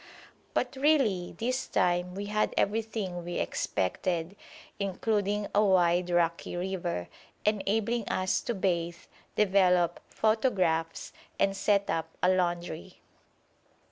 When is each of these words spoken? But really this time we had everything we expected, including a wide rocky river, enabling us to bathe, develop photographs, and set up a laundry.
But 0.55 0.75
really 0.75 1.35
this 1.37 1.67
time 1.67 2.15
we 2.15 2.25
had 2.25 2.55
everything 2.57 3.23
we 3.23 3.35
expected, 3.35 4.35
including 4.79 5.45
a 5.53 5.63
wide 5.63 6.09
rocky 6.09 6.55
river, 6.57 7.07
enabling 7.45 8.09
us 8.09 8.41
to 8.45 8.55
bathe, 8.55 8.97
develop 9.35 9.99
photographs, 10.09 11.13
and 11.39 11.55
set 11.55 11.87
up 11.91 12.07
a 12.23 12.29
laundry. 12.29 12.99